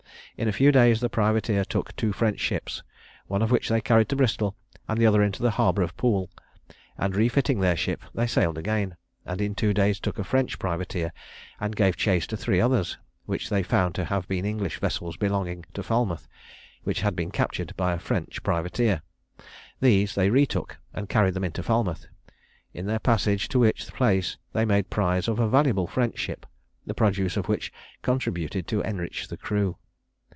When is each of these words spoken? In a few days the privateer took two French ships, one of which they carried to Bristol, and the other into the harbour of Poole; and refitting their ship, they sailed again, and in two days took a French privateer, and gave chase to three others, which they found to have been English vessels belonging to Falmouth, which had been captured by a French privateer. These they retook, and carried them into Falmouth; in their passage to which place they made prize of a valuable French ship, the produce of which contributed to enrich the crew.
In 0.37 0.47
a 0.47 0.53
few 0.53 0.71
days 0.71 1.01
the 1.01 1.09
privateer 1.09 1.63
took 1.63 1.95
two 1.95 2.11
French 2.11 2.39
ships, 2.39 2.81
one 3.27 3.43
of 3.43 3.51
which 3.51 3.69
they 3.69 3.79
carried 3.79 4.09
to 4.09 4.15
Bristol, 4.15 4.55
and 4.87 4.99
the 4.99 5.05
other 5.05 5.21
into 5.21 5.43
the 5.43 5.51
harbour 5.51 5.83
of 5.83 5.95
Poole; 5.97 6.31
and 6.97 7.15
refitting 7.15 7.59
their 7.59 7.75
ship, 7.75 8.01
they 8.15 8.25
sailed 8.25 8.57
again, 8.57 8.95
and 9.23 9.39
in 9.39 9.53
two 9.53 9.71
days 9.71 9.99
took 9.99 10.17
a 10.17 10.23
French 10.23 10.57
privateer, 10.57 11.13
and 11.59 11.75
gave 11.75 11.95
chase 11.95 12.25
to 12.27 12.35
three 12.37 12.59
others, 12.59 12.97
which 13.27 13.49
they 13.51 13.61
found 13.61 13.93
to 13.93 14.05
have 14.05 14.27
been 14.27 14.43
English 14.45 14.79
vessels 14.79 15.15
belonging 15.15 15.63
to 15.75 15.83
Falmouth, 15.83 16.27
which 16.85 17.01
had 17.01 17.15
been 17.15 17.29
captured 17.29 17.73
by 17.77 17.93
a 17.93 17.99
French 17.99 18.41
privateer. 18.41 19.03
These 19.79 20.15
they 20.15 20.31
retook, 20.31 20.77
and 20.91 21.07
carried 21.07 21.35
them 21.35 21.43
into 21.43 21.61
Falmouth; 21.61 22.07
in 22.73 22.87
their 22.87 22.97
passage 22.99 23.47
to 23.49 23.59
which 23.59 23.85
place 23.93 24.37
they 24.53 24.65
made 24.65 24.89
prize 24.89 25.27
of 25.27 25.39
a 25.39 25.47
valuable 25.49 25.85
French 25.85 26.17
ship, 26.17 26.47
the 26.87 26.95
produce 26.95 27.37
of 27.37 27.47
which 27.47 27.71
contributed 28.01 28.65
to 28.69 28.81
enrich 28.81 29.27
the 29.27 29.37
crew. 29.37 29.77